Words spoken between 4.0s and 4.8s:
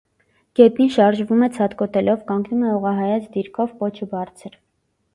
բարձր։